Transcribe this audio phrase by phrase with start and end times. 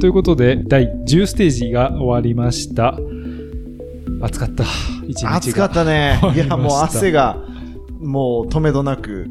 [0.00, 2.98] ということで、第10ステージが終わりました。
[4.22, 4.64] 暑かった。
[5.06, 5.34] 一日が。
[5.36, 6.18] 暑かったね。
[6.34, 7.36] いや、もう汗が、
[8.00, 9.26] もう止めどなく、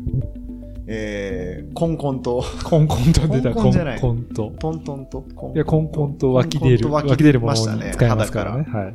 [0.85, 4.53] えー、コンコンと、コンコンと出た、コンコンじゃないコンと。
[4.59, 8.63] トントンと、コンいや、コンコンと湧き出る、湧き出るものましたねに使いますからね。
[8.71, 8.93] はい。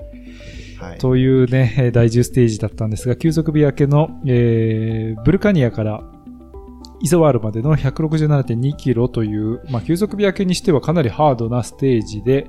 [0.80, 0.98] はい。
[0.98, 6.04] というね、えー第10ステージだったんですが、急速日焼けの、えーブルカニアから
[7.04, 12.48] イソワールまでの167.2キロという、まあ、急速日焼けにしてはかなりハードなステージで、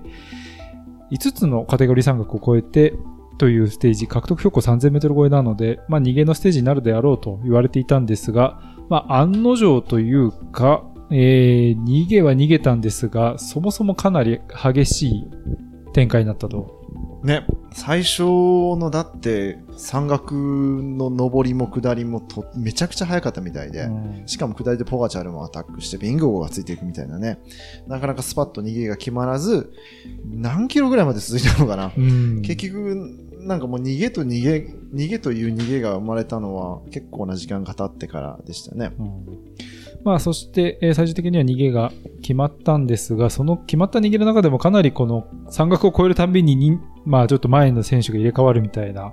[1.12, 2.94] 5つのカテゴリー山岳を超えて
[3.38, 15.30] というステージ、獲得標高3000メートル超えなので、まあ、逃げのステージになるであろうと言われていたんですが、まあ、案の定というか、えー逃げは逃げたんですが、そもそもかなり激しい
[15.92, 16.82] 展開になったと。
[17.26, 27.38] ね、最初のだって山岳の上りも下りもとめちゃくちゃ速かったみたいで、うんしかも下りでポガチャルもアタックしてビンゴがついていくみたいなね、
[27.86, 29.74] なかなかスパッと逃げが決まらず、
[30.26, 31.92] 何キロぐらいまで続いたのかな。
[31.96, 32.96] うん結局、
[33.42, 38.94] なんかもう逃げと逃げ、逃げという逃げが生まれたのは結構な時間が経ってからでしたね。
[38.98, 39.26] うん
[40.06, 49.12] まあ、そして、えー最終的には逃げが決まったんですが、その決まった逃げの中でもかなりこの山岳を越えるたんびにに、まあ、ちょっと前の選手が入れ替わるみたいな、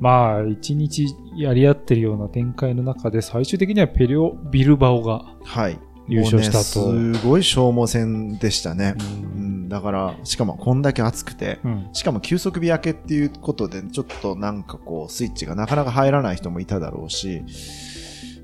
[0.00, 5.78] まあ、一日やり合ってるような展開の中で、最終的にはペリオ・ビルバオがはい。
[6.08, 6.92] 優勝したと。
[6.92, 8.96] ねすごい消耗戦でしたね。
[8.98, 17.42] ううんん、だから、しかもこんだけ暑くて、うんしかも急速日焼けっていうことで、ちょっとなんかこう、スイッチがなかなか入らない人もいただろうし、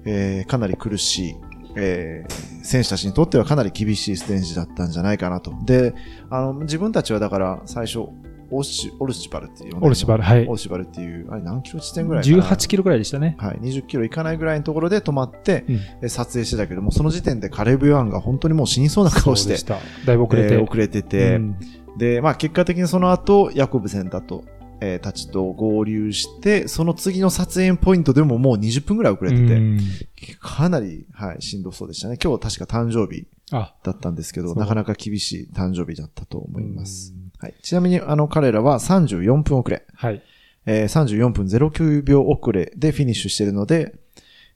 [0.04, 1.36] えーかなり苦しい、
[1.76, 5.54] えー選手たちにとってはかなり厳しいステージだったんじゃないかなと。
[5.64, 5.94] で、
[6.28, 8.10] あの、自分たちはだから最初、
[8.50, 13.36] オシオルシバルっていうのオルシバルはいオルシバルっていう、あれ何キロ地点ぐらいかな？18キロぐらいでしたね。
[13.38, 19.56] はい、20キロいかないぐらいのところで止まって、うんえ撮影してたけども、その時点でカレブ・ヨアンが本当にもう死にそうな顔して。
[20.06, 20.54] だいぶ遅れて。
[20.54, 21.56] えー遅れてて、うん
[21.96, 24.44] で、まあ結果的にその後、ヤコブセンタと、
[24.80, 29.80] えーたちと合流して、その次の撮影ポイントでももう20分ぐらい遅れてて、うん
[30.40, 32.18] かなり、はい、しんどそうでしたね。
[32.22, 37.14] 今日確か誕生日あ、だったんですけど、なかなか厳しい誕生日だったと思います。
[37.38, 40.22] はい、ちなみに、あの、彼らは34分遅れ、はい。
[40.66, 43.94] えー34分09秒遅れでフィニッシュしてるので、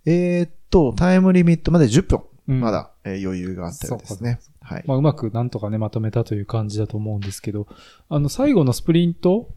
[0.05, 4.41] えーっと、タイムリミットまで10分、うんまだ、えー余裕があったようですね。
[4.61, 4.85] はい。
[4.87, 7.67] まあ、うまくなんとかね、まとめたという感じだと思うんですけど、
[8.09, 9.49] あの、最後のスプリント、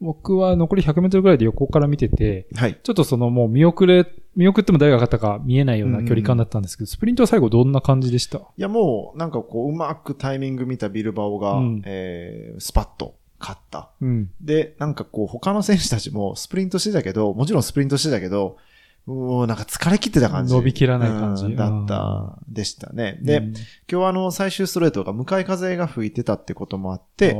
[0.00, 2.78] 僕は残り100メートルぐらいで横から見てて、はい。
[2.82, 8.38] ちょっとそのもう見送れ、見送っても誰が勝ったか見えないような距離感だったんですけど、スプリントは最後どんな感じでした？
[8.38, 13.90] いや、もう、なんかこう、うまくタイミング見たビルバオが、うんえースパッと勝った。
[14.00, 14.30] うん。
[14.40, 18.58] で、なんかこう、他の選手たちもスプリントしてたけど、もちろんスプリントしてたけど、
[19.06, 20.52] もうなんか疲れ切ってた感じ。
[20.52, 23.18] 伸びきらない感じうんだった、でしたね。
[23.22, 23.56] で、うん、今
[23.88, 27.36] 日はあの、最終ストレートが向かい風が吹いてたってこともあって、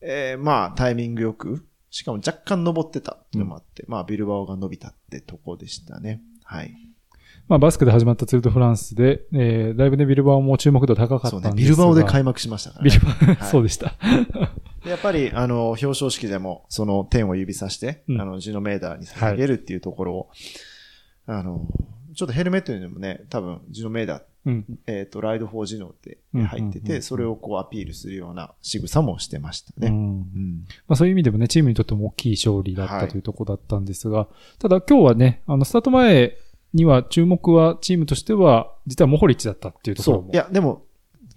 [0.00, 6.20] えーまあ、タイミングよく、しかも若干登ってたっていうのもあって、まあ、ビルバオが伸びたってとこでしたね。
[6.42, 6.74] はい。
[7.46, 11.68] まあ、バスクで始まったツールドフランスで、えー、だいぶね、ビルバオも注目度高かったそうね、んですが。
[11.68, 12.90] ビルバオで開幕しましたから、ね。
[12.90, 13.94] ビルバオ、はい そうでした。
[14.82, 20.30] でやっぱり、あの、表彰式でも、その点を指さして、うんあの、ジノメーダーに捧げるっていうところを、
[21.26, 21.68] あの、
[22.16, 24.78] ちょっとヘルメットにでもね、多分、ジノメーダー、うん。
[24.86, 29.88] えっ、と、ライドフォージノってうん入ってて、うんうんそれをこうアピールするような仕草もしてましたね。
[29.88, 30.64] うんうん。
[30.86, 34.28] まあ、そういう意味でもね、チームにとっても大きい勝利だっはいたというところだったんですが、
[34.58, 36.36] ただ今日はね、あの、スタート前
[36.72, 40.22] には注目はチームとしては、実はモホリッチだったっていうところも。
[40.24, 40.32] そう。
[40.32, 40.84] いや、でも、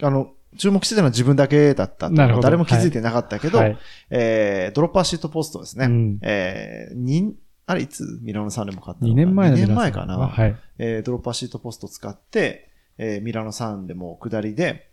[0.01, 3.77] あの、注目してたのは自分だけだったとなるほど誰も気づいてなかったけど、はい。
[4.09, 5.85] えー、ドロッパーシートポストですね。
[5.85, 7.35] うんえー、に、
[7.65, 8.19] あれいつ？
[8.21, 10.17] ミラノサンでも買ったのか2年前の2皆さん年前かな？
[10.17, 10.55] はい。
[10.79, 12.66] えードロッパーシートポスト使って、
[12.97, 14.89] えーミラノサンでも下りで、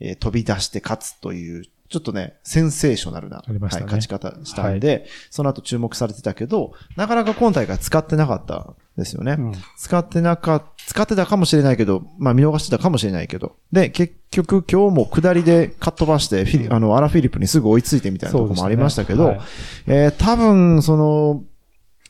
[0.00, 3.44] えー飛び出して勝つという、ちょっとね、センセーショナルな、ね。
[3.48, 9.36] はい、勝ち方したんで、その後注目されてたけど、なかなか今大会使ってなかったんですよね。
[9.38, 9.52] うん。
[9.76, 13.56] 使ってなか、使ってたかもしれないけど、まあ見逃してたかもしれないけど。
[13.72, 19.34] で、結局今日も下りでかっ飛ばして、フィリあの、アラフィリップにすぐ追いついてみたいなところもありましたけど、そう
[19.86, 21.44] でえー多分、その、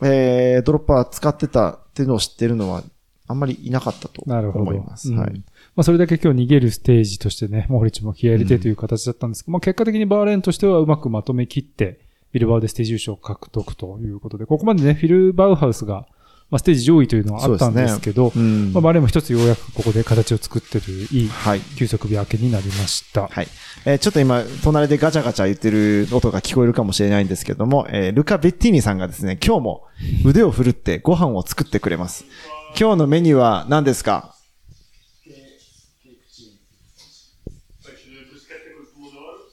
[0.01, 2.85] えードロッパー使ってたっていうのを知ってるのは、
[3.27, 4.65] あんまりいなかったとなるほど。
[4.65, 5.11] 思います。
[5.11, 5.31] うんはい。
[5.31, 5.43] ま
[5.77, 12.01] あ、それだけ今日逃げるステージとしてね、モホリッチも気合い入れてという形だったんですけど、まあ、結果的にバーレーンとしてはうまくまとめきって、
[12.33, 16.07] ビルバオでステージ優勝を獲得ということで、ここまでね、フィル・バウハウスが、
[16.53, 21.61] まあ、ステージ上位というのはあったんですけど、うんまあ、バーレも一つようやくここで形を作ってといういいはい。
[21.79, 23.27] 休息日明けになりました。
[23.29, 23.49] はい。
[23.87, 29.85] えーちょっと今、隣でガチャガチャ言ってる音が聞こえるかもしれないんですけども、えールカ・ベッティーニさんがですね、今日も
[30.27, 32.27] 腕を振るってご飯を作ってくれます。
[32.79, 34.35] 今日のメニューは何ですか？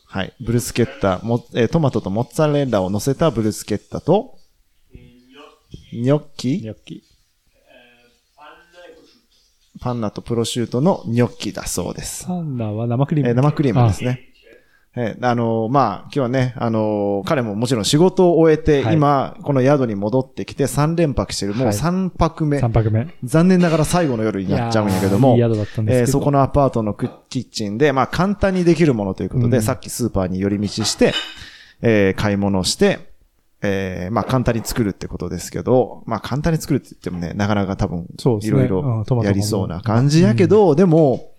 [0.05, 0.33] はい。
[0.41, 4.38] ブルスケッタ、もえートマトとモッツァレッラを乗せたブルスケッタと、
[5.93, 7.03] ニョッキニョッキ。
[9.81, 12.25] パンナとプロシュートのニョッキだそうです。
[12.25, 13.29] パンナは生クリーム。
[13.29, 14.25] えー生クリームですね。
[14.95, 22.57] えーあのーまあ、今日はね、あのー彼ももちろん仕事を終えて、はい今、この宿に戻ってきて3連泊してる、もうはい3泊目。
[22.57, 23.07] 3泊目。
[23.23, 31.13] 残念ながら最後の夜になっちゃうんやけども、いやーいい宿だったんですけどえーそこのアパートのクキッチンで、まあ簡単にできるものということで、うんさっきスーパーに寄り道して、
[31.81, 33.08] えー買い物をして、
[33.61, 38.07] えーまあ簡単に作るってことですけど、まあ簡単に作るって言ってもね、なかなか多分
[38.41, 41.33] いろいろやりそうな感じやけど、でも、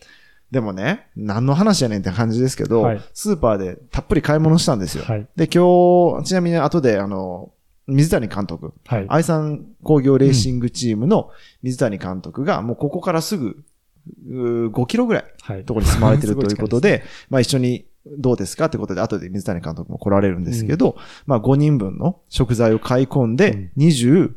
[0.50, 5.04] でもね、何の話やねんって感じですけど、はいスーパーでたっぷり買い物したんですよ。
[5.04, 5.26] はい。
[5.36, 7.52] で、今日、ちなみに後で、あの、
[7.86, 9.06] 水谷監督、はい。
[9.08, 11.30] 愛産工業レーシングチームの
[11.62, 13.64] 水谷監督が、もうここからすぐ、
[14.28, 15.64] うー5キロぐらいはい。
[15.64, 18.66] ところに住まれてるということで、 まあ一緒にどうですか？
[18.66, 24.32] ってことで、後で水谷監督も来られるんですけど、まあ5人分の食材を買い込んで、26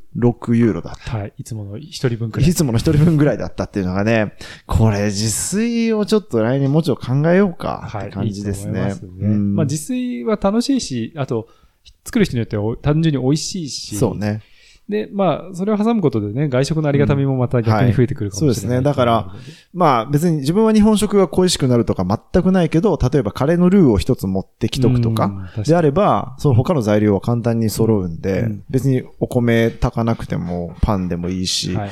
[0.55, 1.17] ユーロだった。
[1.17, 1.33] はい。
[1.37, 2.49] いつもの一人分くらい。
[2.49, 4.33] いつもの一人分ぐらいだったっていうのがね、
[4.65, 8.91] これ自炊をちょっと来年もうちょっと考えようかって感じですね。
[8.91, 11.47] すねうんまあ自炊は楽しいし、あと、
[12.05, 13.95] 作る人によっては単純に美味しいし。
[13.95, 14.17] そう。
[14.17, 14.41] ね。
[14.89, 18.55] で、まあ、それを挟むことでね、外食のありがたみもまた逆に増えてくるかもしれない、はい。
[18.55, 18.81] そうですね。
[18.81, 19.33] だから、
[19.73, 25.31] まあ別に自分は日本食が恋しくなるとか全くないけど、例えばカレーのルーを一つ持ってきとくとうんか、
[25.65, 28.63] であれば、その他の材料は簡単に揃うんで、うん。
[28.69, 31.89] 別にお米炊かなくてもパンでもいいし、はい。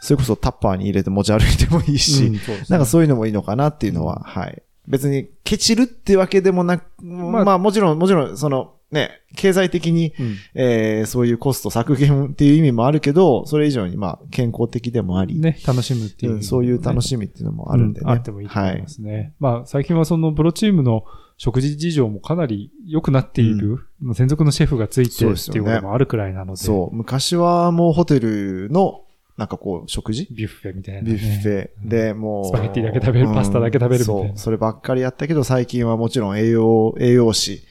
[0.00, 2.40] それこそタッパーに入れて持ち歩いてもいいし、うんね。
[2.68, 4.62] なんかそういうのもいいのかなっていうのは、はい。
[4.86, 18.06] 別にケチるってわけでもなく、まあ、あもちろん、もちろん、その、ね、経済的に、うんえーそういうコスト削減っていう意味もあるけど、それ以上にまあ健康的でもあり、ね、楽しむっていう、うんそういう楽ししみっていうのもあるんでね。
[18.10, 19.34] あってもいいと思いますね。
[19.40, 21.04] まあ、最近はそのプロチームの
[21.36, 26.96] 食事事情もかなり良くなっている、まあ専属のシェフがついてそうですよねっていうこともあるくらいなので、そう。
[26.96, 29.02] 昔はもうホテルの、
[29.36, 30.26] なんかこう、食事？
[30.32, 31.12] ビュッフェみたいな、ね。
[31.12, 32.44] ビュッフェで、もう。
[32.46, 34.38] スパゲッティだけ食べるパスタだけ食べるみたいなそう。
[34.38, 37.62] そればっかりやったけど、最近はもちろん栄養、栄養士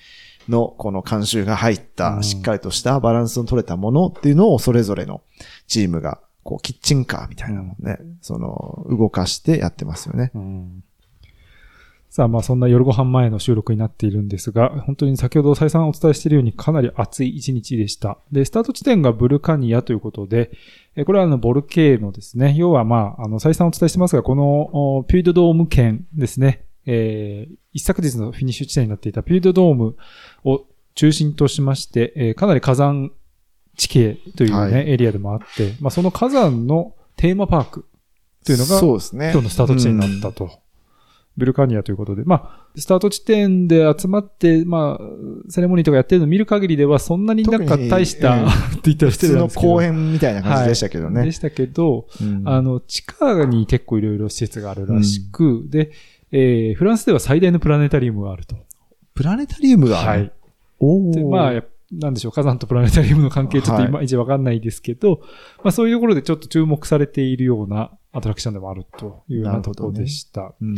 [0.49, 5.21] のこの監修が入っうた、んしっかりとしたバランスの取れたものっていうのをそれぞれの
[5.67, 10.31] チームが、こう、キッチンカーみたいなのをね、その、動かしてやってますよね。
[10.33, 10.83] うん
[12.09, 18.17] さあ、まあそんな夜ご飯前の収録になっているんですが、本当に先ほど再三お伝えしているようにかなり暑い一日でした。
[18.31, 20.49] で、スタート地点がブルカニアということで、
[20.95, 22.55] えこれはあのボルケーノですね。
[22.57, 26.63] 要はまあ、あの再三お伝えしてますが、このおピュイドドーム圏ですね。
[26.87, 29.95] えー一昨日のフィニッシュ地点になっていたピュイドドーム
[30.49, 30.65] を
[30.95, 33.11] 中心としまして、えーかなり火山
[33.75, 37.85] 地形というね、はいエリアでもあって、まあその火山のテーマパーク
[38.45, 39.31] というのが、そうですね。
[39.31, 40.67] 今日のスタート地点になったと。
[41.37, 42.23] ブルカニアということで。
[42.25, 48.49] まあ、スタート地点で集まって、まあ、セレモニーとかやってるのを見る限りでは、そんなになんか大した、うんっ
[48.81, 49.73] て言ったら普通の失礼なんですけど。
[49.73, 51.23] 公園みたいな感じでしたけどね。
[51.25, 55.91] でしたけど、うんあの、地下に結構いろいろ施設があるらしく、で、
[56.31, 58.55] えーフランスでは最大のプラネタリウムがあると。
[59.13, 60.31] プラネタリウムがある、はい。
[61.11, 65.21] でまあ、やなんでしょう、火山とプラネタリウムの関係ちょっといまいちわかんないですけど、
[65.63, 70.53] まあそういうところでちょっと注目されているようなアトラクションでもあるというようなところでした。
[70.61, 70.75] うん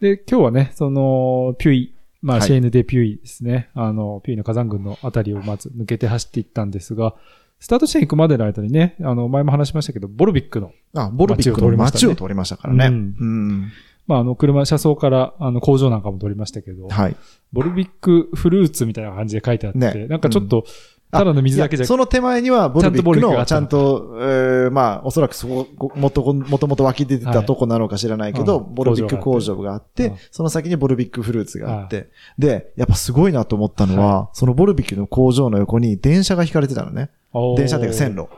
[0.00, 3.68] で、今日はね、その、ピュイ、まあ、はいシェーヌ・デ・ピュイですね。
[3.74, 7.16] あの、ピュイの火山群のあたりをまず抜けて走っていったんですが、
[7.58, 12.86] スタート地点行くまでの間にね、あの、前も話しましたけど、ボルビックの、あ、ボルビックの街を通りましたからね。
[12.86, 13.72] ううんん。
[14.08, 17.16] まあ、あの、車、車窓から、あの、工場なんかも通りましたけど、はい。
[17.52, 20.06] ボルビックフルーツみたいな感じで書いてあって、ね。
[20.06, 20.64] なんかちょっと、
[21.10, 28.74] ただの水だけじゃその手前にはボルビックの、ちゃんと、えーまあ、おそらくそこ、ごもともともと湧き出てたとこなのか知らないけど、はいうん。
[28.74, 30.16] ボルビック工場があって、うん。
[30.30, 37.10] その先にボルビックフルーツがあって、で、やっぱすごいなと思ったのは、そのボルビックの工場の横に電車が引かれてたのね。
[37.56, 38.28] 電車っていうか線路。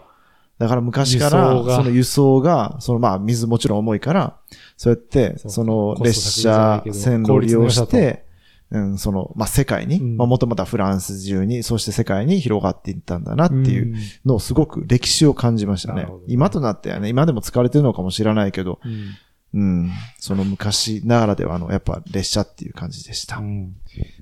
[0.61, 1.77] だから昔から、が。
[1.77, 4.37] その輸送が、そのまあ水もちろん重いから、
[4.77, 8.27] そうやって、その列車線路を利用して、
[8.71, 10.17] うん、その、まあ世界に、うん。
[10.19, 13.97] まあもともとはフランス中に、そして世界に広がっていったんだなっていううん。
[14.27, 15.95] のをすごく歴史を感じました。
[15.95, 16.07] ね。
[16.27, 19.15] 今となってはね、今でも使われてるのかもしれないけど、うん
[19.53, 23.39] うん、その昔ならではのやっぱ列車っていう感じでした。
[23.39, 23.75] うん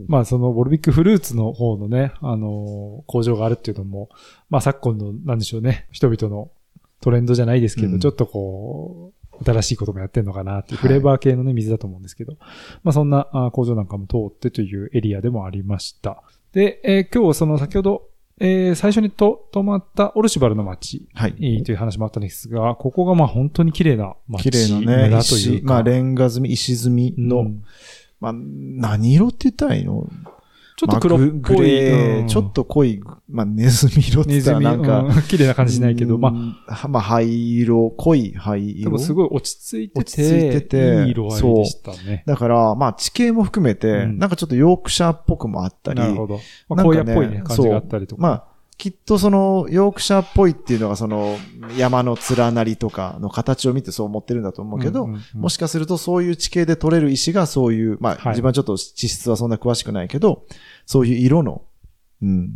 [0.06, 4.08] まあ、そのボルビックフルーツの方のね、あのー工場があるっていうのも、
[4.48, 6.50] まあ、昨今の、なんでしょうね、人々の
[7.00, 12.34] トレンドじゃないですけど、うんちょっとこう、新しいこともやってんのかなっていう、はいフレーバー系のね、水だと思うんですけど、
[12.82, 16.22] まあ、そんなあ工場なんかも通ってというエリアでもありました。
[16.52, 18.08] で、えー今日その先ほど、
[18.40, 21.34] えー最初にと泊まったオルシュバルの街、はい。
[21.38, 25.60] えーという話もあったんですが、ここがまあ本当に綺麗な街綺麗なね、村とい石。
[25.62, 27.64] まあレンガ積み、石積みの、うん
[28.20, 30.08] まあ、何色って言ったらいいの？
[30.78, 32.20] ちょっと黒っぽい。
[32.20, 36.32] うんちょっと濃い、まあ、ネズミ色って言ったらなんか、うん綺麗な感じしないけど、ま
[36.68, 38.84] あ、あ、まあ、灰色、濃い灰色。
[38.84, 42.22] でもすごい落ち着いてて、落ち着いてていい色合いでしたね。
[42.26, 46.38] だから、まあ、地形も含めて、うんなんかちょっとヨークシャーっぽくもあったり、なるほど。
[46.68, 48.22] まあ、荒野っぽいね、感じがあったりとか。
[48.22, 48.44] まあ、
[48.78, 51.36] きっとその、ヨークシャーっぽいっていうのがその、
[51.76, 55.20] 山の連なりとかの形を見てそう思ってるんだと思うけど、んんん。
[55.34, 58.28] もしかするとそういう地形で取れる石がそういう、まあ、はい。
[58.28, 60.46] 自分はちょっと地質はそんな詳しくないけど、
[60.86, 61.62] そういう色の、
[62.22, 62.54] うん、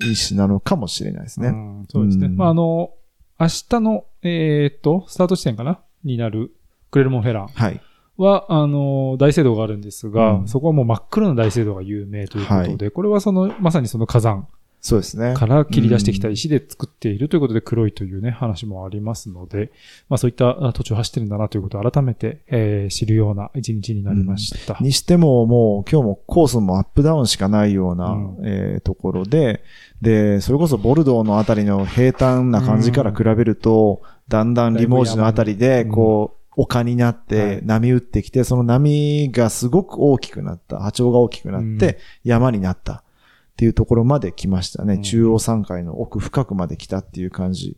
[0.00, 1.48] 石なのかもしれないですね。
[1.48, 2.26] うんそうですね。
[2.26, 2.36] うん。
[2.36, 2.92] まあ、あの、
[3.40, 5.80] 明日の、えーっと、スタート地点かな？
[6.04, 6.52] になる、
[6.92, 7.80] クレルモンフェランはい。
[8.16, 10.48] は、あの、大聖堂があるんですが、うん。
[10.48, 14.46] そこはもう真っ黒な大聖堂が有名ということで、これはその、まさにその火山
[14.84, 15.32] そうですね。
[15.32, 19.72] から切り出してきた石で作っているということで黒いというね、話もありますので、
[20.10, 24.76] まあそういったあ土地を走ってるんだなということを改めて、えー知るような一日になりました。
[24.82, 28.36] にしても、もう今日もコースもアップダウンしかないような、うん。
[28.44, 29.64] えーところで、
[30.02, 37.66] で、それこそボルドーのあたりの平坦な感じから比べると、だんだんリモージのあたりで、うんこう、丘になっはてい。
[37.66, 43.03] 波打ってきて、その波がすごく大きくなった、波長が大きくなって、山になった
[43.54, 44.94] っていうところまで来ましたね。
[44.94, 47.76] うん中央山海の奥深くまで来たっていう感じ。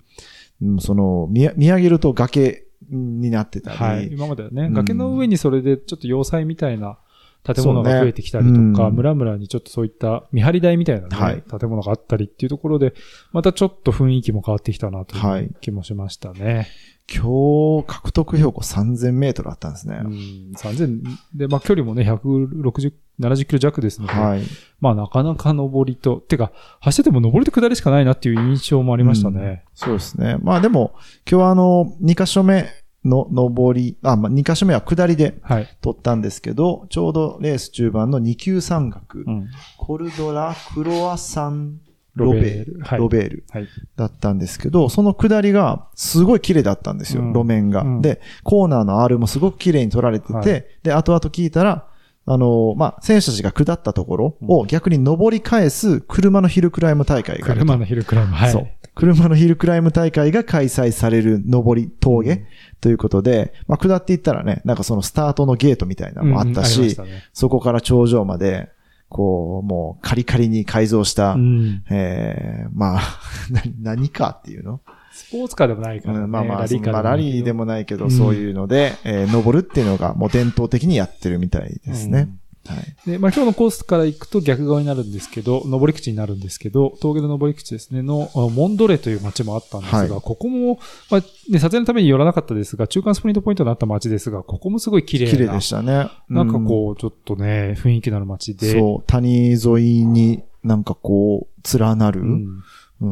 [0.63, 4.09] うんその、見見上げると崖になってたり、はい。
[4.11, 6.99] 今まではね、うん崖の上にそれでちょっと要塞みたいな
[7.45, 12.95] 建物が増えてきたりとか、うん村々にちょっとそういった見張り台みたいなね、はい建物があったりっていうところで、
[13.33, 16.69] またちょっと雰囲気も変わってきたなとはいいう気もしましたね。
[17.09, 20.01] 今日、獲得標高3000メートルあったんですね。
[20.03, 21.03] うん、3000、
[21.35, 24.43] で、まあ距離もね、160、70キロ弱ですので、はい。
[24.81, 29.65] まあなかなか上りと、てか、走ってても上りと下りしかないなっていう印象もありましたね。
[29.75, 30.37] そうですね。
[30.43, 30.93] まあでも、
[31.31, 32.67] 今日はあの、2箇所目
[33.05, 35.77] の上り、あ、まあ2箇所目は下りではい。
[35.81, 39.49] 取ったんですけど、ちょうどレース中盤の2級山岳、うん。
[39.79, 41.81] コルドラ・クロアサン・
[42.17, 43.69] ロベール、はいロベールはい。
[43.97, 51.87] だったんですけど、その下りがすごい綺麗だったんですよ、うん路面が、うんで、コーナーの R もすごく綺麗に取られてて、はいで、後々聞いたら、
[52.29, 58.51] あのまあ、選手たちが下ったところを逆に登り返す車のヒルクライム大会があると車のヒルクライム、はい。
[58.51, 58.69] そう。
[58.97, 62.47] 車のヒルクライム大会が開催される上り峠
[62.81, 66.99] ということで、まあ、下っていったらね、なんかそのスタートのゲートみたいなのもあったうんうんりまし、
[67.33, 68.71] そこから頂上まで、
[69.09, 71.85] こう、もうカリカリに改造した、うん。
[71.91, 73.01] えー、まあ、
[73.53, 73.63] な
[73.95, 74.81] 何かっていうの、
[75.17, 76.25] スポーツカーでもないからね。
[76.25, 82.29] うんまあまあ、ラリーラリーでももないけど、うんそういうので、えー登るっていうのがもう伝統的にやってるみたいですね。
[82.67, 82.75] は
[83.07, 83.11] い。
[83.11, 90.79] で、まあ今日のコースから行くと逆側になるんですけど、登り口になるんですけど、峠の登り口ですね、の、あモンドレという街もあったんですが、はいここも、
[91.11, 91.21] まあ
[91.51, 95.33] ね、撮影のために寄らなかったですが、中間スプリントポイントになった街ですが、ここもすごい綺麗な。
[95.33, 96.11] 綺麗でしたね。
[96.29, 98.73] なんかうこう、ちょっとね、雰囲気のある街で。
[98.73, 99.59] そう、谷沿
[100.03, 102.63] いになんかこう、連なる、うんうん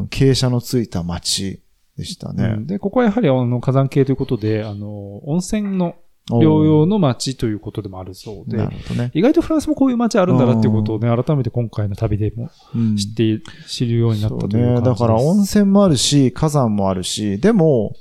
[0.09, 1.61] 傾斜のついた街
[1.97, 2.55] でしたね。
[2.57, 5.95] うんで、ここはやはりあの火山系ということで、あの、温泉の
[6.29, 9.11] 療養の街ということでもあるそうでね。
[9.13, 14.81] 意外とフランスもこういう街あるんだなっていうことをね、改めて今回の旅でもうん知って、知るようになったという感じです。
[14.81, 14.85] ね。
[14.91, 17.95] だから温泉もあるし、火山もあるし、でも、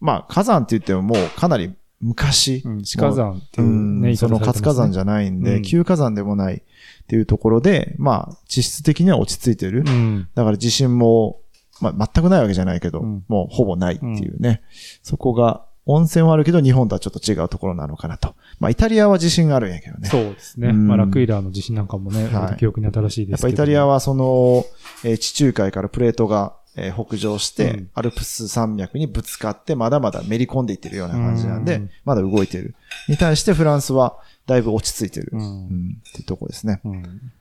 [0.00, 2.62] まあ火山って言ってももうかなり昔。
[2.64, 6.60] うん、死火山っていううんね、その活火山じゃゃないんで、うん旧火山でもないっ
[7.06, 9.84] ていうところで、まあ、地質的には落ち着いてる。
[9.86, 10.28] うん。
[10.34, 11.40] だから地震も、
[11.80, 14.62] まあ、全くないわけじゃないけど、うんもうほぼないっていうね。
[15.02, 18.34] そこが、温泉はあるけど、日本とはちょっと違うところなのかなと。
[18.60, 20.08] まあ、イタリアは地震があるんやけどね。
[20.08, 20.68] そうですね。
[20.68, 23.48] うんまあ、ラクイラーの地震なんかもね、はい記憶に新しいですけど。
[23.48, 24.64] やっぱイタリアはその、
[25.04, 32.74] えー地中海からプレートが、えー北上して、うんアルプス山脈にぶつかって、まだまだめり込んでいってるような感じなんで、うんまだ動いてる。
[33.08, 35.30] に対してフランスはだいぶ落ち着いてる。
[35.32, 35.96] ううんん。
[36.08, 36.80] っていうとこですね。
[36.84, 37.32] うん。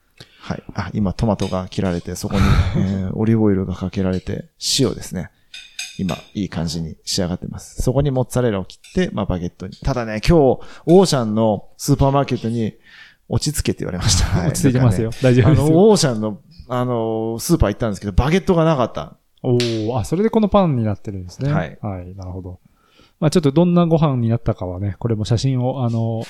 [0.50, 0.64] はい。
[0.74, 2.42] あ、今トマトが切られて、そこに、
[2.76, 5.30] えーオリーブオイルがかけられて、塩ですね。
[6.00, 7.84] 今、いい感じに仕上がってます。
[7.84, 9.76] そこにモッツァレラを切って、まあ、バゲットに。
[9.76, 12.74] ただね、今日、オーシャンのスーパーマーケットに、
[13.28, 14.26] 落ち着けって言われました。
[14.26, 15.12] はい落ち着いてますよ。
[15.12, 15.78] ねあの、丈夫ですよ。
[15.78, 19.18] オーシャンの、あの、スーパー行ったんですけど、バゲットがなかった。
[19.44, 19.58] お
[19.92, 21.54] おあ、それでこのパンになってるんですね。
[21.54, 22.60] はいはい、なるほど。
[23.20, 26.24] まあちょっとどんなご飯になったかはね、これも写真を、あの、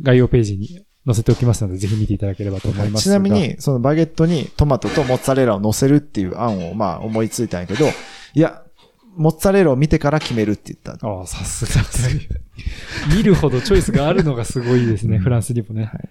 [0.00, 7.86] 概要ページに載せておきますので、ぜひ見ていただければと思いますちなみ、に、そのバゲットにトマトとモッツァレラを乗せるっていう案を、まあ、思いついたんやけど、
[8.34, 8.62] いや、
[9.16, 11.06] モッツァレラを見てから決めるって言った。
[11.06, 11.82] ああ、さすが。
[13.16, 15.84] 見るほどチョイスがあるのがすごいですね、うんフランスにもね。
[15.84, 16.08] はい。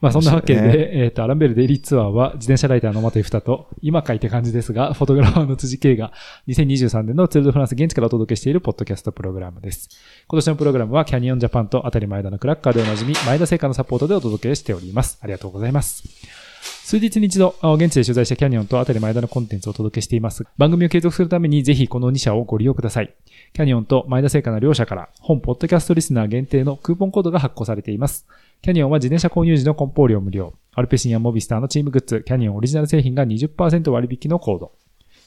[0.00, 6.12] まあそんなわけで、面白いえっ、と、アランベルデイリーツアーは自転車ライターのマテフタと、今書いて感じですが、フォトグラファーの辻圭が
[6.48, 9.88] 2023年のツールドフランス現地からお届けしているポッドキャストプログラムです。
[10.28, 15.18] 今年のプログラムはキャニオンジャパンと当たり前田のクラッカーでおなじみ、前田製菓のサポートでお届けしております。
[15.20, 16.43] ありがとうございます。
[16.84, 20.44] 数日に一度、現地で取材したキャニオンとあたり前田のコンテンツをお届けしています。
[20.58, 23.14] 番組を継続するためにぜひこの2社をご利用ください。
[23.54, 28.26] キャニオンと前田製菓の両社から本ポッドキャストリスナー限定のクーポンコードが発行されています。
[28.60, 30.52] キャニオンは自転車購入時の梱包料無料。
[30.74, 34.72] アルペシンやモビスターのチームグッズ、キャニオンオリジナル製品が20%割引のコード。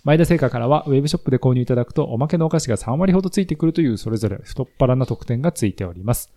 [0.04, 6.32] 前田製菓からはウェブショップで購入いただくとおまけのお菓子が3割ほどついてくるというそれぞれ太っ腹な特典がついております。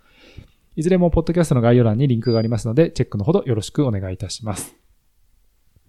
[0.77, 4.80] いずれもポッドキャストの概要欄にリンクがありますので、チェックのほどよろしくお願いいたします。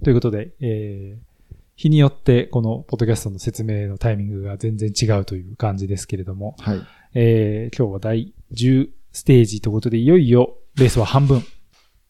[0.03, 6.81] ということで、えー、日によってこのポッドキャストの説明のタイミングが全然違うという感じですけれども、はい。
[7.13, 11.43] えー、今日は第10ステージということで、いよいよレースは半分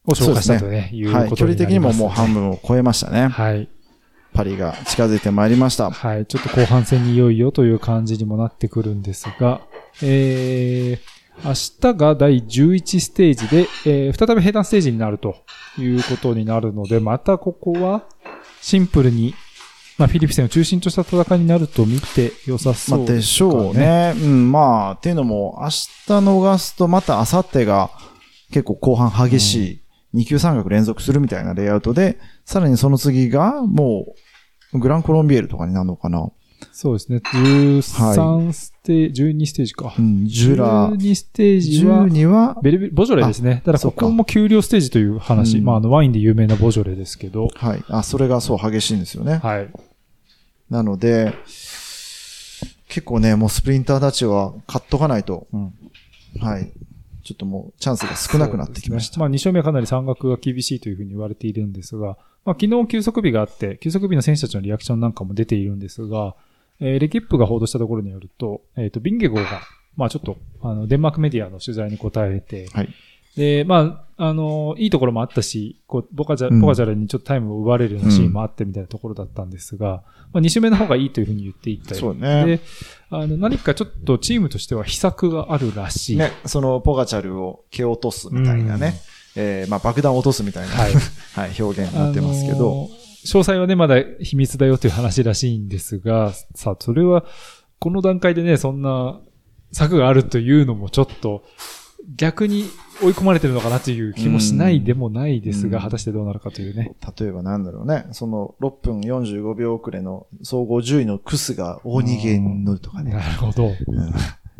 [0.06, 1.30] を消化したとね、いうはい。
[1.30, 3.28] 距離ことになります、的にももう半分を超えましたね。
[3.28, 3.68] はい。
[4.32, 5.90] パリが近づいてまいりました。
[5.90, 6.26] はい。
[6.26, 9.60] ちょっと後半戦にいよいよという感じにもなってくるんですが、
[10.02, 15.36] えー、明日が第11ステージで、えー、再び平坦ステージになると
[15.78, 18.04] いうことになるので、またここは
[18.60, 19.34] シンプルに、
[19.98, 23.74] まあ、フィリピスを中心とした戦いになると見て良さ、そうでね,、でしょう。
[23.74, 24.14] ね。
[24.16, 27.90] うん、まあ、っていうのも、明日逃すと、また明後日が
[28.50, 34.06] 結構後半激しい、二級三角連続するみたいなレイアウトで、さらにその次が、も
[34.72, 36.30] う、グランコロンビエルとかになるのかな。
[36.72, 37.18] そうですね。
[37.18, 40.02] 13ステージ、12ステージかう。
[40.02, 43.62] ん、ジュラ、12ステージは、12は、ベルベボジョレですね。
[43.64, 45.58] ただかここも給料ステージという話。
[45.58, 47.48] うんまあ、あの、ワインで有名なボジョレですけど。
[47.54, 47.84] はい。
[47.88, 49.36] あ、それがそう激しいんですよね。
[49.42, 49.68] はい。
[50.70, 51.34] なので、
[52.88, 55.74] 結構ね、もうスプリンターたちは買っとかないと、うん
[56.40, 56.72] はい。
[57.24, 59.16] ちょっともうチャンスが少なくなってきました。
[59.16, 66.34] ねまあ、2勝目はかなり山岳が厳しいというふうに言われているんですが、まあ、昨日休息日があって、休息日の選手たちのリアクションなんかも出ているんですが、
[66.82, 69.62] えーレキップが報道したところによると、えっ、と、ビンゲゴーが、
[69.96, 72.88] まあちょっと、あの、デンマークメディアの取材に答えて、はい。
[73.36, 82.44] で、まあ、あの、いいところもあったし、こう、ボカジャ、うんボカジャルにちょっとタイムを奪われるようなシーンもあってみたいなところだったんですが、まあ2周目の方がいいというふうに言っていったりそうね。
[82.44, 82.60] で、
[83.10, 86.16] あの、何かちょっとチームとしては秘策があるらしい。
[86.18, 88.94] ね、そのポガチャルを蹴落とすみたいなね、
[89.34, 90.92] えーまあ爆弾を落とすみたいな、はい。
[91.34, 97.24] はい、表現になってますけど、あのー詳細はね、まだ秘密だよという話らしいんですが、さあ、それは、
[97.78, 99.20] この段階でね、そんな
[99.72, 101.44] 策があるというのもちょっと、
[102.16, 102.64] 逆に
[103.00, 105.84] 追い込まれてるのかなという気もしないでもないですが、うん。
[105.84, 106.96] 果たしてどうなるかというね。
[107.18, 113.68] 例えばなんだろうね、その6分45秒遅れの総合10位のクスが大逃げに乗るとかね、なるほど。
[113.68, 113.74] うん。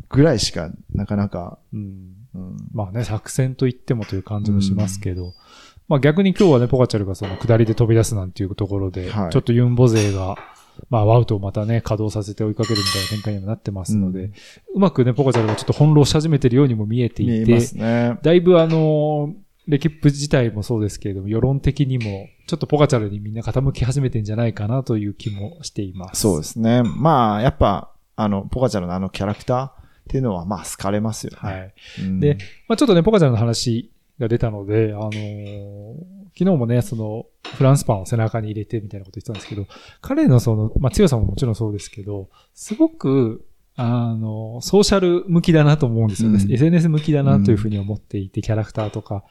[0.08, 2.12] ぐらいしかなかなか、うん。
[2.34, 2.56] うん。
[2.72, 5.34] まあね、作戦と言ってもという感じもしますけど、
[5.88, 10.36] まあ逆に今日はね、ポカチャルがその下りで飛び出すなんていうところで、はいちょっとユンボ勢が、
[10.88, 14.30] まあワウトをまたね、稼働させて追いかけるみたいな展開にもなってますので、
[14.74, 18.18] うまくね、ポカチャルがちょっと翻弄し始めてるようにも見えていてね。
[18.22, 19.34] だいぶあの、
[19.68, 26.22] レキップ自体もそうですけれども、世論的にも、ちょっとポカチャルにみんな傾き始めてんじゃないかなという気もしています。
[26.22, 26.82] そうですね。
[26.82, 29.72] まあ、やっぱ、あの、ポカチャルのあのキャラクターっ
[30.08, 31.38] ていうのは、まあ、好かれますよね。
[31.38, 31.74] はい。
[32.00, 33.91] うんで、まあ、ちょっとね、ポカちゃんの話
[34.22, 35.94] が出たので、あのー
[36.34, 39.66] 昨日もね、その、フランスパンを背中に入れてみたいなこと言ってたんですけど、
[40.00, 43.44] 彼のその、まあ、強さももちろんそうですけど、すごく、
[43.76, 46.42] あの、ソーシャル向きだなと思うんですよね。
[46.42, 46.50] うん。
[46.50, 49.24] SNS 向きだなというふうに思っていて、キャラクターとか、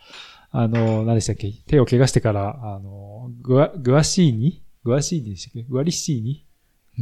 [0.51, 1.51] あの、何でしたっけ？
[1.65, 4.61] 手を怪我してから、あの、グア、グアシーニ？
[4.83, 5.63] グアシーニでしたっけ？
[5.63, 6.45] グアリッシーニ？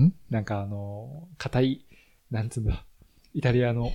[0.02, 0.14] ん。
[0.30, 1.86] なんかあの、硬い、
[2.32, 2.86] なんつうんだ、
[3.34, 3.92] イタリアの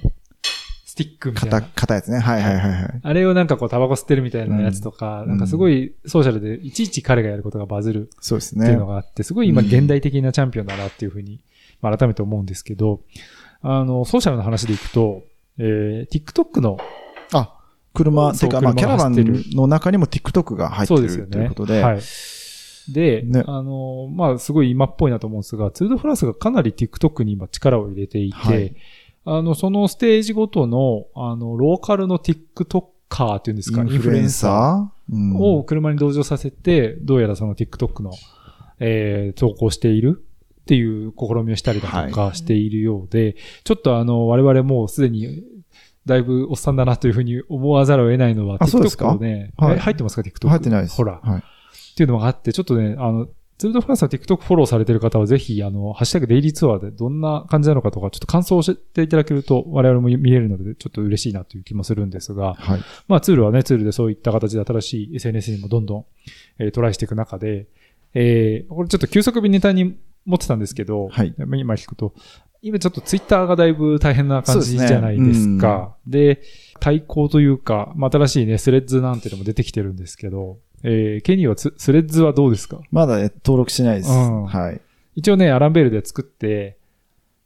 [0.95, 1.73] スティックみたいな硬、。
[1.75, 2.21] 硬いやつね。
[2.21, 3.01] はいはいはいはい。
[3.03, 8.77] あれをなんかこうタバコ吸ってるみたいなやつとか、うんなんかすごいソーシャルでいちいち彼がやることがバズるそうですっていうね。
[8.77, 11.41] のがあって、すごい今うん現代的なチャンピオンだなっていうふうに、
[11.81, 13.01] まあ改めて思うんですけど、
[13.61, 15.25] あの、ソーシャルの話でいくと、
[15.59, 16.79] えー、TikTok の、
[17.33, 17.59] あ、
[17.93, 19.17] 車、てか、まあ、キャラバン
[19.53, 21.31] の中にも TikTok が入ってるそうですよね。
[21.33, 22.01] ということで、はい。
[22.93, 28.77] で、ねあの、まあすごい今っぽいなと思うんですが、ツールドフランスがかなり TikTok に今力を入れていて、はい
[29.27, 35.15] あの、そのステージごとの、あの、ローカルの TikToker っていうんですか、インフルエンサー？
[35.15, 38.13] うんを車に同乗させて、どうやらその TikTok の、
[38.81, 40.25] えー投稿している
[40.63, 45.43] っていう試みをしたりだとかしているようで、ちょっとあの、我々もうすでに、
[46.07, 50.49] だいぶおっさんだなというふうに思わざるを得ないのは、TikTok をね、はいえ入ってますか ?TikTok？
[50.49, 50.97] 入ってないです。
[50.97, 51.21] ほら。
[51.23, 51.39] はい。
[51.39, 62.81] っていうのがあって、ちょっとね、あの、ツールドフランスの TikTok フォローされてる方はぜひ、あの、ハッシュタグデイリーツアーでどんな感じなのかとか、ちょっと感想を教えていただけると我々も見れるので、ちょっと嬉しいなという気もするんですが、はい。
[63.07, 66.05] まあツールはね、ツールでそういった形で新しい SNS にもどんどん、
[66.59, 67.67] えートライしていく中で、
[68.15, 72.13] えーこれちょっと急速便ネタに持ってたんですけど、はい今聞くと、
[72.61, 75.95] 今ちょっとツイッターがだいぶ大変な感じじゃないですか。
[76.07, 76.43] で
[76.81, 82.79] 対抗というか、まあ、新しいね、スレッズなんていうのも出てきてるんですけど、えーケニーはツスレッズはどうですか？
[82.93, 84.11] まだね、登録してないです。
[84.11, 84.81] うんはい。
[85.17, 86.77] 一応ね、アランベールで作って、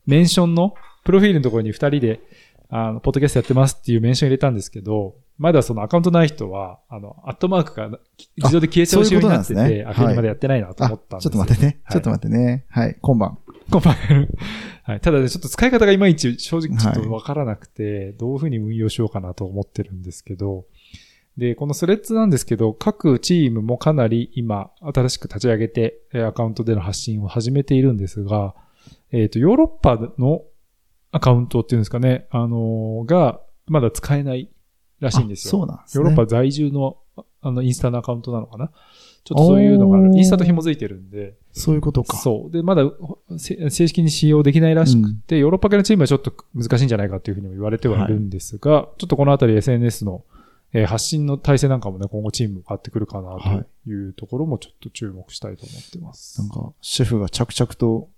[0.06, 0.74] メンションの、
[1.04, 2.20] プロフィールのところに二人で、
[2.68, 7.98] あの、ポッドキャストやってますっていうメンション入れたんですけど、まだそのアカウントない人は、あの、アットマークが
[8.38, 11.80] 自動で消えちゃう仕様になってて、そういうねアクリまでやってないなと思あったんですよちょっと待ってね。
[11.84, 12.64] はいちょっと待ってね。
[12.68, 12.96] はい。
[13.00, 13.38] 今晩。
[13.70, 14.28] コンパイル。
[14.82, 15.00] はい。
[15.00, 20.64] ただね、ちょっと使い方がいまいち正直ちょっとわからなくて、どういうふうに運用しようかなと思ってるんですけど、
[21.38, 28.54] で、このスレッズなんですけど、各チームもかなり今、新しく立ち上げて、えーアカウントでの発信を始めているんですが、
[29.12, 30.42] えっ、と、ヨーロッパの
[31.12, 34.50] アカウントっていうんですかね、あのーが、まだ使えない
[34.98, 35.50] らしいんですよ。
[35.50, 36.02] あそうなんですね。
[36.02, 36.96] ヨーロッパ在住の、
[37.40, 38.72] あの、インスタのアカウントなのかな？
[39.22, 42.16] ちょっとそういうのがインスタと紐づいてるんで、そういうことか。
[42.16, 42.50] そう。
[42.50, 42.82] で、まだ
[43.36, 50.24] せ正式に使用できないらしくて、ヨーロッパ系のチームはちょっと難しいんじゃないかっていうふうにも言われてはいるんですが、ちょっとこのあたり SNS の、
[50.72, 53.38] えー発信の体制なんかもね、今後チームも変わってくるかな
[53.84, 56.40] というところもちょっと注目したいと思ってます。
[56.40, 58.10] なんか、シェフが着々と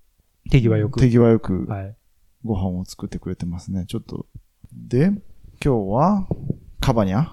[0.51, 0.99] 手際よく。
[1.01, 1.97] 手際よくはい。
[2.45, 3.85] ご飯を作ってくれてますね。
[3.87, 4.27] ちょっと。
[4.73, 5.21] で、今
[5.63, 6.27] 日は、
[6.81, 7.29] カバニャ？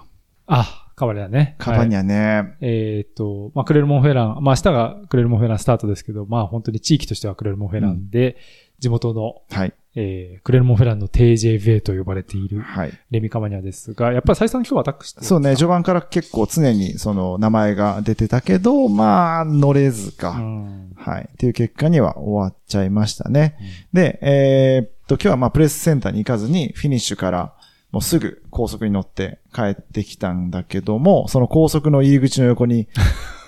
[0.46, 1.56] あ、カバレだね。
[1.58, 2.00] カバニャ。
[2.00, 2.56] ャね。
[2.60, 8.36] えーっと、まあ、クレルモンフェラン、まあ、明日がクレルモンフェランスタートですけど、まあ、本当に地域としてはクレルモンフェランで、
[8.78, 9.74] 地元の、はい。
[10.00, 12.92] えー、クレルモンフェランの TJV と呼ばれているはい。
[13.10, 20.30] レミカマニアですが、やっぱり再三今日アタックしてそうね、序盤から結構常にその名前が出てたけど、まあ、乗れずうか。
[20.38, 20.92] ん。
[20.94, 21.28] はい。
[21.32, 23.56] っていう結果には終わっちゃいましたね。
[23.92, 27.54] で、えーっと、今日はまあプレスセンターに行かずに、フィニッシュから
[27.90, 32.86] もうすぐ高速に乗って帰ってきたんだけども、その高速の入り口の横に、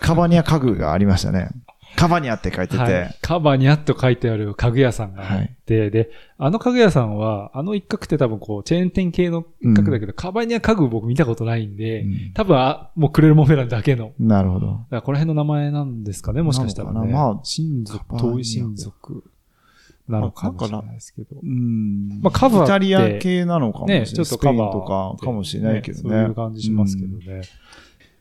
[0.00, 1.50] カバニア家具がありましたね。
[1.96, 14.12] カバニアって書いてて、はい、カバニャと書いてある家具屋さんがあって、で、あの家具屋さんは、あの一角って多分こう、チェーン店系の一角だけど、カバニャ家具僕見たことないんで、うん多分あ、もうクレルモンフェランだけの。
[14.18, 14.66] なるほど。
[14.66, 17.12] だからこの辺の名前なんですかね、もしかしたらね。
[17.12, 19.24] まあ親族、遠い親族
[20.08, 21.36] なのかもしれないですけど。
[21.42, 22.20] うん。
[22.22, 24.00] まあカバーイタリア系なのかもしれない。
[24.06, 26.08] ね、ちょっとカバーとかかもしれないけどね。
[26.08, 27.42] そういう感じしますけどね。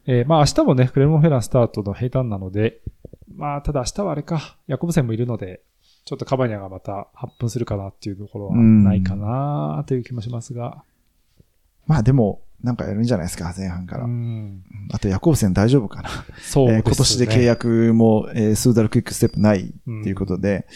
[0.05, 2.79] えーまあ明日もね、クレルモンフェランスタートの平坦なので、
[3.39, 5.61] まあただ明日はあれか、ヤコブセンもいるので、
[6.03, 10.83] ちょっとカバニャがまた発奮するかなっていうところはないかなという気もしますが。
[11.87, 14.03] まあでも、なんかやるんじゃないですか、前半から。
[14.03, 16.09] うんあと、ヤコブセン大丈夫かな。
[16.41, 16.77] そうですね。
[16.77, 19.71] えー今年で契約も、えースーダルクイックステップないっ
[20.03, 20.67] ていうことで、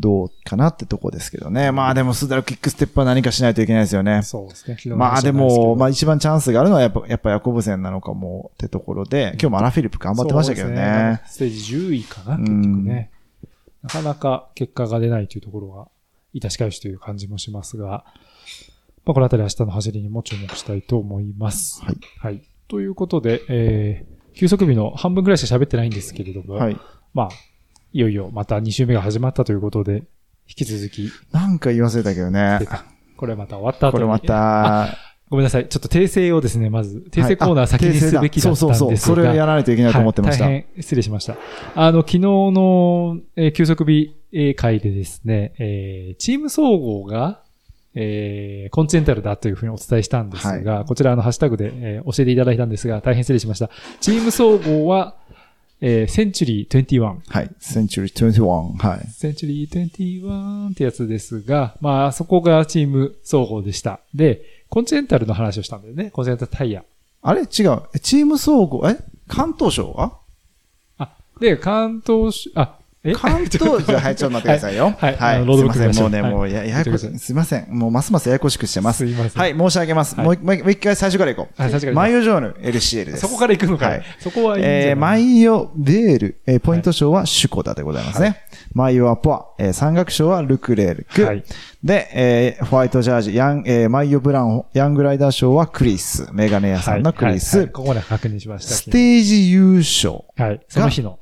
[0.00, 1.70] どうかなってとこですけどね。
[1.70, 4.22] まあでも、スーダルクイックステップは何かしないといけないですよね。
[4.22, 4.76] そうですね。
[4.96, 11.20] まあでも、まあ一番チャンスがあるのはやっぱ、やっぱヤコブセンなのかもってところで、今日もアラフィリップ頑張ってましたけどね。
[11.22, 13.10] ですステージ10位かな、うん結局ね。
[13.82, 15.88] なかなか結果が出ないというところが、
[16.34, 18.04] 致し返しという感じもしますが、
[19.04, 21.84] まあ、このあたり明日の走りにも注目したいと思います。
[21.84, 21.96] はい。
[22.18, 22.42] はい。
[22.68, 26.76] ということで、えー、休息日の半分くらいしか喋ってないんですけれども、はい。
[27.14, 27.28] まあ、
[27.92, 30.04] いよいよまた2週目が始まったということで、
[30.48, 32.60] 引き続きなんか言い忘れたけどね。
[33.16, 34.04] これまた終わった後に。
[34.04, 34.96] これまた、
[35.28, 35.68] ごめんなさい。
[35.68, 38.96] ちょっと訂正をですね、まず、訂正コーナー先にすべきだったんですが、そうそうそう。
[38.96, 40.44] それをやらないといけないと思ってました。
[40.44, 41.36] はい、大変失礼しました。
[41.76, 47.42] あの、昨日の、えー休息日えー会でですね、えーチーム総合が、
[47.94, 53.70] えーコンチェンタルだというふうにお伝えしたんですが、こちらあのハッシュタグで、えー教えていただいたんですが、大変失礼しました。
[54.00, 55.14] チーム総合は、
[55.82, 57.16] えーセンチュリー21。
[57.28, 57.50] はい。
[57.58, 58.86] センチュリー21。
[58.86, 59.06] はい。
[59.10, 64.00] センチュリー21ってやつですが、まあ、そこがチーム総合でした。
[64.14, 66.10] で、コンチェンタルの話をしたんだよね。
[66.10, 66.84] コンチェンタルタイヤ。
[67.22, 67.42] あれ？
[67.42, 67.48] 違う。
[67.94, 68.96] えチーム総合、え？
[69.26, 70.18] 関東賞は？
[70.98, 72.79] あ、で、関東し、あ、え
[73.14, 74.94] 関東、じゃあ、はい、ちょっと待ってくださいよ。
[74.98, 75.94] はいはいあのすいません。
[75.94, 77.18] もうね、はいもうや、ややこしい。
[77.18, 77.66] すいません。
[77.70, 78.98] もう、ますますややこしくしてます。
[78.98, 80.14] すいませんはい、申し上げます。
[80.16, 81.62] はいもう一もう一もう一回最初からいこう。
[81.62, 83.20] はい最初からマイオジョーヌ LCL です。
[83.20, 88.42] そこから行くのか、はいそこはいいえー、マイオデール、えー、ポイント賞はシュコダでございますね。
[88.74, 91.24] マイオアポア、えー、山岳賞はルクレールク。
[91.24, 91.44] はい
[91.82, 96.28] で、えー、ホワイトジャージ、ヤン、えー、マイオブラウン、ヤングライダー賞はクリス。
[96.32, 97.56] メガネ屋さんのクリス。
[97.56, 98.74] はいはいここまで確認しました。
[98.74, 100.60] ステージ優勝、はい。
[100.68, 101.18] その日の。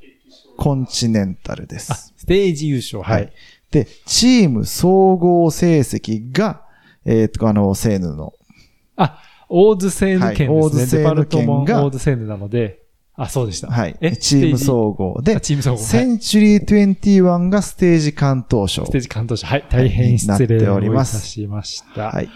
[0.58, 2.12] コンチネンタルであ、す。
[2.16, 2.98] ステージ優勝。
[2.98, 3.28] ははいい。。
[3.70, 6.64] で、チーム総合成績が、
[7.04, 8.34] えっ、と、あの、セーヌの、
[8.96, 10.48] あ、大津セーヌ県ですね。
[10.48, 12.82] はい大津セーヌ県がデパルトモン大津セーヌなので、
[13.14, 13.68] あ、そうでした。
[13.68, 14.16] はいえ。
[14.16, 15.78] チーム総合であ、チーム総合。
[15.78, 16.64] セはいンチュリー
[17.00, 18.84] 21がステージ関東賞。
[18.84, 19.46] ステージ関東者。
[19.46, 19.66] はい。
[19.70, 22.10] 大変失礼なっておりをいたますしました。
[22.10, 22.28] はい。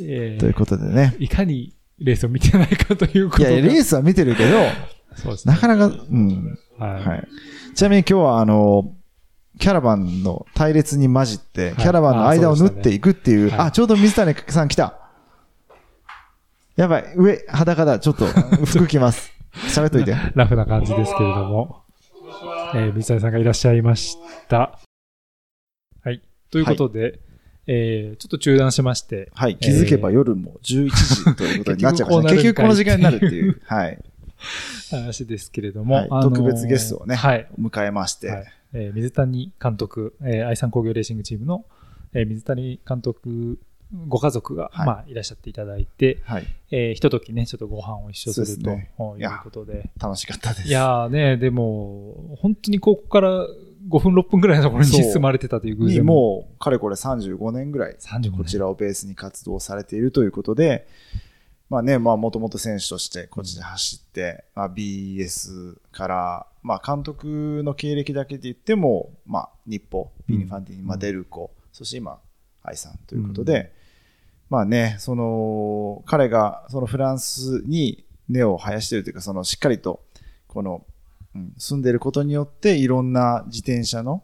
[0.00, 1.14] えーということでね。
[1.18, 4.58] いかにレースを見てないかということがいや、レースは見てるけど、
[5.16, 5.54] そうですね。
[5.54, 6.58] なかなか、うん。
[6.78, 7.04] はい。
[7.04, 7.28] はい。
[7.74, 8.94] ちなみに今日はあの、
[9.58, 14.98] キャラバンの隊列に混じって、キャラバンの間を縫っていくっていう、あそうねはいあ、ちょうど水谷さん来た。
[16.76, 17.98] やばい、上、裸だ。
[17.98, 18.26] ちょっと、
[18.66, 19.32] 服着ます。
[19.68, 20.14] 喋っといて。
[20.34, 21.84] ラフな感じですけれども、
[22.74, 24.78] えー、水谷さんがいらっしゃいました。
[26.04, 26.20] はい。
[26.50, 27.20] ということで、
[27.66, 29.56] えー、ちょっと中断しまして、はい。
[29.56, 32.22] 気づけば夜も11時ということになっちゃいましたね。
[32.22, 34.04] 結結局この時間になるっていう、はい。
[34.90, 37.48] 話ですけれども、はいあのー特別ゲストをねはい。
[37.58, 38.28] 迎えまして。
[38.28, 41.64] はいえー水谷監督、えー愛産工業レーシングチームの、
[42.12, 43.58] えー水谷監督
[44.08, 46.46] ご家族が、はいまあ、いらっしゃっていただいて、はい。
[46.70, 49.90] えーひとときね、ちょっとご飯を一緒するということで。
[50.00, 50.68] 楽しかったです。
[50.68, 53.46] いやーね、でも、本当にここから
[53.88, 60.88] 5分、6分ぐらいのところに住まれてたという偶に然もう、かれこれ35年ぐらい、35年こちらをベースに活動されているということで、
[61.68, 72.20] まあね、まあもともと選手としてこっちで走って、まあ BS から、まあ監督の経歴だけで言っても、まあ日報、ビニファンティン、まあデルコ、そして今、
[72.62, 73.72] 愛さんということで、
[74.48, 80.04] まあね、その、彼がそのフランスに根を生やしているというか、そのしっかりと、
[80.46, 80.84] この、
[81.34, 84.22] うん住んでいることによって、いろんな自転車の、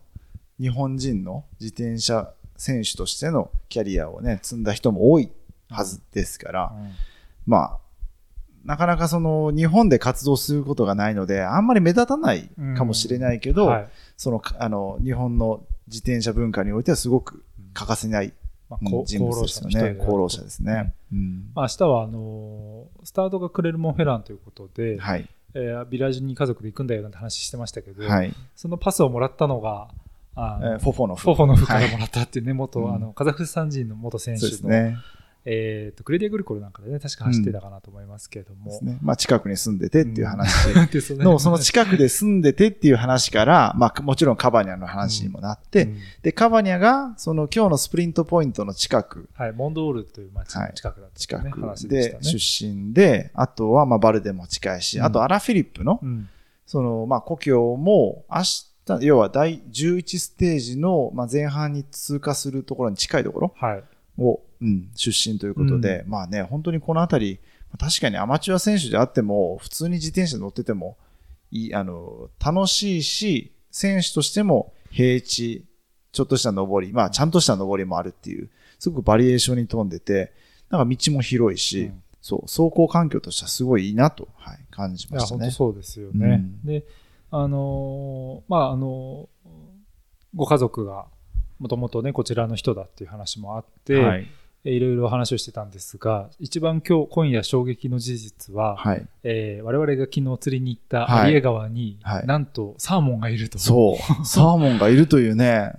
[0.61, 5.31] 日本人の自転車選手としてのキャリアをね、積んだ人も多い
[5.69, 6.93] はずですから、うん
[7.47, 7.79] まあ、
[8.65, 18.33] なかなかその日本で活動することがないので、あんまり目立たないかもしれないけど、はいその、あの、日本の自転車文化においてはすごく欠かせない
[19.05, 19.97] 人物功労ですよね。
[20.01, 20.95] 功労者ですね。
[21.13, 25.29] うんまあ、明日はあのースタートがクレルモンフェランということで、はい。
[25.55, 28.33] えービラージュに家族で行くんだよなんて話してましたけど、はい。
[28.55, 29.89] そのパスをもらったのが、
[30.35, 34.99] あのえーフォフォのフォフォのフからはいもらったっていうね、元、うんあの、カザフスタン人の元選手の、ですね。
[35.45, 38.71] えっ、と、クレディアグルコルなんかでね、確か走ってたかなと思いますけれども。
[38.71, 38.99] ですね。
[39.03, 40.53] まあ近くに住んでてっていう話。
[40.93, 45.97] ですよねの、その近くで住んでてっていう話から、まあもちろんカバニャの話にもなって、うん。
[46.23, 52.19] で、カバニャが、その今日のスプリントポイントの近く、はい、モンドールという町の近くだったね、近く話でね。
[52.23, 55.05] 出身で、あとはまあバルデも近いし、うん。
[55.05, 56.29] あとアラ・フィリップの、うん。
[56.67, 63.85] そのまあ故郷も明日、要は第11ステージのまあ前半に通過するところに近いところはい。
[64.63, 67.41] を、うん、出身ということで、まあね、本当にこのあたり、
[67.79, 70.97] 確かにアマチュア選手であっても、普通に自転車乗ってても、
[71.51, 75.65] いい、あの、楽しいし、選手としても平地、
[76.13, 80.33] ちょっとした登り、まあちゃんとした登りもあるっていう、すごくバリエーションに富んでて、
[80.69, 85.41] なんか道も広いし、うんそう、走行環境としてはすごいいいなと、はい、感じましたね。
[85.41, 86.27] 本当そうですよね。
[86.63, 86.85] うんで、
[87.33, 89.53] あのーまあ、あのー
[90.35, 91.07] ご家族が、
[91.59, 94.27] もともとね、こちらの人だっていう話もあって、はい。
[94.65, 99.07] えいろいろ話をしてたんですが、一番今日、今夜衝撃の事実は、はい。
[99.25, 103.59] えー我々が昨日釣りに行ったはい有江川に、はいなんとサーモンがいると。
[103.59, 105.73] そう、サーモンがいるというね、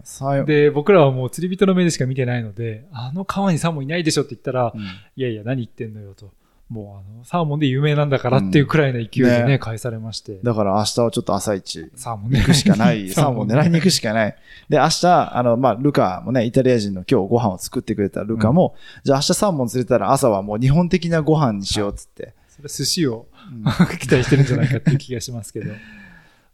[0.46, 4.82] で、僕らはもう釣り人の目でしか見てないので、あの川にサーモンいないでしょって言ったら、うん
[5.16, 6.32] いやいや、何言ってんのよと。
[6.70, 10.40] もうあの、サーモンで有名なんだからっていうくらいの勢いでね、うんね返されまして。
[10.44, 12.40] だから明日はちょっと朝一、サーモンね。
[12.40, 13.10] 行くしかない。
[13.14, 14.36] サーモン狙いに行くしかない。
[14.70, 22.34] で、明日、あの、まあ、ルカもね、イタリア人の今日ご飯を作ってくれたルカも、じゃあ明日サーモン釣れたら朝はもう日本的なご飯にしようっつって。
[22.50, 23.64] それ寿司をうん
[23.98, 25.72] 期待してるんじゃないかっていう気がしますけど。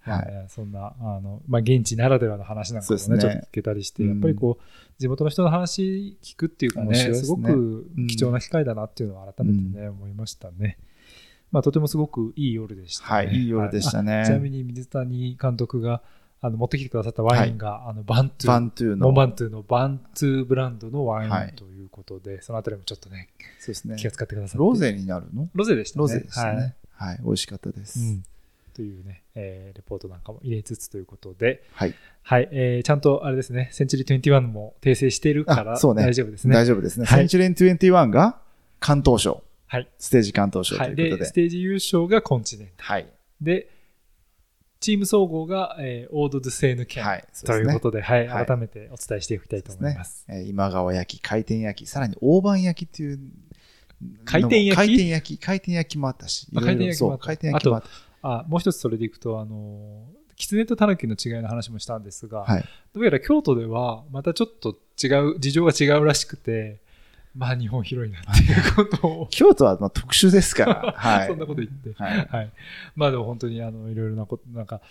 [0.05, 4.63] まあはいえーそんな、あの、まあ、現地ならではの話なんかもね、ねちょっと聞けたりして、うんやっぱりこう、
[4.99, 10.77] 地元の人の話聞くっていうかね、ねすごく貴重な機会だなっていうのを改めてね、思いましたね。
[11.51, 13.09] まあ、とてもすごくいい夜でしたね。
[13.09, 14.21] はい、いい夜でしたね。
[14.21, 16.01] あちなみに水谷監督が
[16.41, 19.07] あの持ってきてくださったワインが、あのバントゥー、バントゥーの。
[19.07, 24.07] モンバントゥーのバントゥーブランドのワイはいンということで、そのあたりもちょっとね、そうですね気。
[24.07, 24.57] を使ってくださって。
[24.59, 25.49] ロゼになるの？
[25.53, 26.01] ロゼでしたね。
[26.01, 26.75] ロゼでしたはいね。
[26.93, 27.99] はい、美味しかったです。
[27.99, 28.23] うん、
[28.69, 31.93] というね、えーレポートなんかも入れつつということで、はい。
[32.23, 36.53] はい、えーちゃんとあれですね、センチュリー21も訂正しているからあそうね大丈夫ですね。
[36.53, 37.05] 大丈夫ですね。
[37.05, 38.39] はいセンチュレン21が
[38.79, 39.43] 関東賞。
[39.67, 39.87] はい。
[39.99, 40.95] ステージ関東賞とはいい。
[40.95, 41.25] で、うことで。
[41.29, 43.07] ステージ優勝がコンチネンタはい。
[43.39, 43.69] で、
[44.79, 47.25] チーム総合が、えーオード・ドゥ・セーヌ県、はい。
[47.33, 50.25] そというねことで、はい、はい改めてお伝えしていきたいと思います。
[50.27, 53.19] えー今川焼き、回転焼き、さらに大判焼きっていう。
[54.25, 54.75] 回転焼き？
[54.75, 56.47] 回転焼き、回転焼きもあったし。
[56.55, 57.89] 回転焼きもあった回転焼きもあった。
[58.21, 62.65] あもう一つそれでいくと、あのー、キツネとタヌキの違いの話もしたんですが、はい。
[62.93, 66.79] どうやら京都ではまたちょっと違う、事情が違うらしくて、
[67.35, 70.93] まあ日本広いなっていうことを、 京都はまあ特殊ですから。
[70.97, 71.27] はい。
[71.27, 71.93] そんなこと言って。
[71.93, 72.27] はい。
[72.29, 72.51] はい。
[72.95, 74.81] まあでも本当にあの、いろいろなこと、なんか、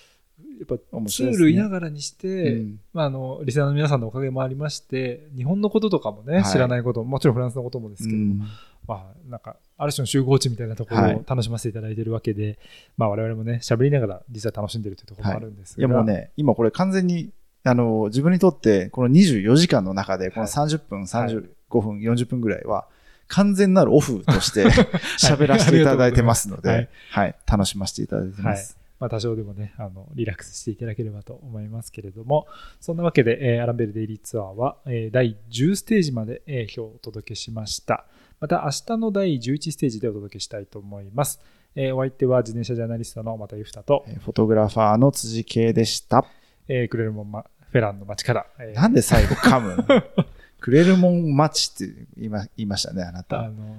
[0.59, 0.77] やっぱ
[1.09, 8.43] ツールいながらにして、うんまああの、リスナーの皆さんのおかげもありまして、日本のこととかもね、はい知らないこと、もちろんフランスのこともですけど、うん
[8.89, 11.15] まあなんか、ある種の集合地みたいなところはい。
[11.15, 12.59] を楽しませていただいているわけで、
[12.97, 17.31] まあ我々もね、喋りながら実は楽しんでるというところもあるんですが、いやもうね、今これ完全に、
[17.65, 20.51] あの、自分にとって、この24時間の中で、このはい。
[20.51, 22.89] 30分、35分、40分ぐらいは、
[23.27, 24.65] 完全なるオフとして
[25.21, 28.79] 喋らせていただいてますのはでい、はい、楽しませていただいてます。
[28.99, 32.47] まあ多少でもね、あの、リラックスしていただければと思いますけれども、
[32.81, 38.07] そんなわけで、えーアランベルデイリーツアーは、えー第10ステージまで、えー今日お届けしました。
[38.41, 41.41] また明日の第11ステージでお届けしたいと思います。
[41.75, 46.25] えーお相手は自転車ジャーナリストの又ゆふたと、えーフォトグラファーの辻圭でした。
[46.69, 50.03] えークレルモンマフェランの街から、えーなんで最後噛むの？
[50.61, 53.49] クレルモン町って言いま言いましたね、あなあた。
[53.49, 53.77] の、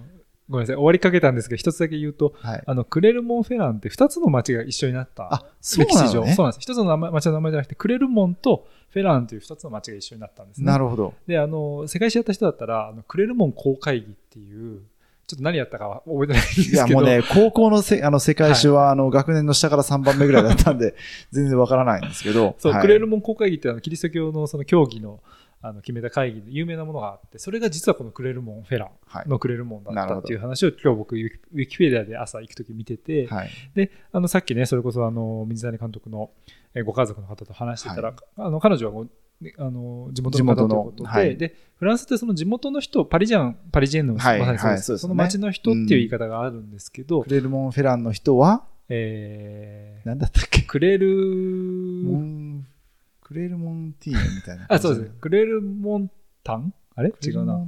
[0.50, 2.64] ごめんなさい、終わりかけたんですけど、一つだけ言うと、はい。
[2.66, 5.32] あの、クレルモンフェランって二つの街が一緒になった。
[5.32, 6.14] あ、そう歴史上。
[6.16, 6.46] なのねそう。
[6.46, 6.62] なんです。
[6.62, 10.66] 一つの名前町の名前じゃなくて、クレルモンとフェランという二つの町が一緒になったんですね。
[10.66, 11.14] なるほど。
[11.28, 14.82] で、あの、世界史やった人だったら、あのクレルモン公会議っていう、
[15.28, 16.74] ちょっと何やったかは覚えてないんですけど。
[16.74, 20.96] いや、もうね、高校のせあの世界史は、あの、学年の下から3番目ぐらいだったんで、
[21.32, 22.56] 全然わからないんですけど。
[22.58, 25.20] そう、はいクレルモン公会議ってあのキリスト教のその教義の
[25.62, 28.92] あの決めた会議で有名なものがあって、それが実はこのクレルモンフェラ
[29.26, 33.50] のクレルモンだったっていう話を今日僕ウィキペディアで朝行くとき見てて、はい。
[33.76, 36.32] で、あのさっきね、それこそあの水谷監督の
[36.74, 39.06] えーご家族の方と話してたら、あの彼女は
[39.58, 41.38] あの地元の方ということで、はい。
[41.38, 44.92] で、フランスってその地元の人、パリジャン、パリジェンヌの、はいまさにそうです。
[44.92, 50.62] はいその町の人っていう言い方があるんですけど、クレルモンフェランの人は、えーなんだったっけ？
[50.64, 51.08] クレル
[52.06, 52.66] モン、
[53.30, 54.66] クレルモンティーヌみたいな。
[54.74, 55.12] あ、そうです。
[55.22, 56.10] クレルモン
[56.44, 56.74] タン？
[56.96, 57.14] あれ？
[57.24, 57.60] 違うな。。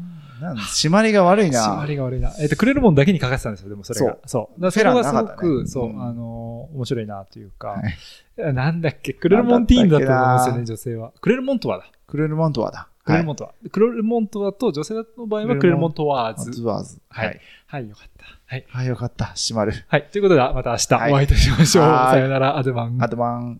[0.42, 0.62] なんだ？
[0.64, 1.62] 締まりが悪いな。
[1.64, 2.34] 締まりが悪いな。
[2.40, 4.18] えっ、と、クレルモンだけに書かせてたんですよ、でもそれが。
[4.26, 4.60] そう。
[4.62, 7.94] だからそこがすごく、ねそう、うんあのー面白いなというか、はい
[8.38, 11.12] えなんだっけ、クレルモンティーンだと思うんですよね、女性は。
[11.22, 11.86] クレルモントワだ。
[12.08, 12.88] クレルモントワだ。
[13.04, 13.54] クレルモントワ。
[13.72, 16.46] クレルモントワと女性の場合はクレルモントワーはい。
[16.46, 16.52] ズ。
[16.52, 17.00] ズワーズ。
[17.10, 17.40] はいはい。
[17.68, 18.26] はい、よかった。
[18.46, 18.66] はい。
[18.70, 19.26] はい、よかった。
[19.36, 19.74] 締まる。
[19.88, 20.08] はい。
[20.12, 21.86] ということで、また明日はいお会いいたしましょう。
[21.86, 22.98] はいさよなら、アドバン。
[23.04, 23.60] アドバン。